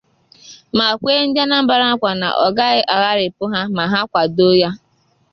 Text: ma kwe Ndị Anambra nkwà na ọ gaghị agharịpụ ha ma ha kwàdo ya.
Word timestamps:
ma 0.77 0.87
kwe 0.99 1.13
Ndị 1.27 1.39
Anambra 1.45 1.85
nkwà 1.93 2.11
na 2.21 2.29
ọ 2.45 2.47
gaghị 2.57 2.81
agharịpụ 2.93 3.43
ha 3.53 3.59
ma 3.75 3.83
ha 3.91 3.99
kwàdo 4.11 4.49
ya. 4.61 4.69